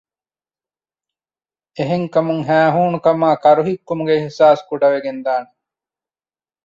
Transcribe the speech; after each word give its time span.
އެހެންކަމުން 1.77 2.43
ހައިހޫނުކަމާއި 2.47 3.37
ކަރުހިއްކުމުގެ 3.45 4.13
އިޙްސާސް 4.17 4.63
ކުޑަވެގެންދާނެ 4.69 5.49